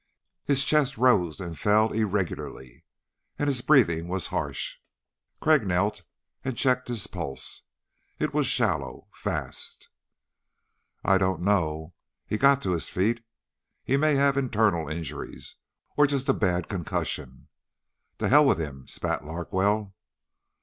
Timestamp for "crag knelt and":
5.39-6.57